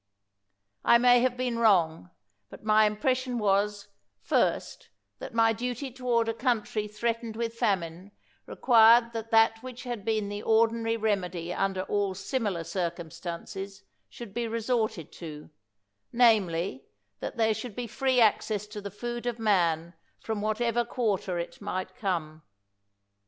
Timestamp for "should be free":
17.53-18.19